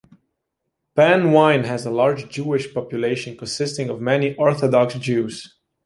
Penn 0.95 1.31
Wynne 1.31 1.65
has 1.65 1.85
a 1.85 1.91
large 1.91 2.27
Jewish 2.27 2.73
population 2.73 3.37
consisting 3.37 3.91
of 3.91 4.01
many 4.01 4.33
Orthodox 4.35 4.95
Jews. 4.95 5.53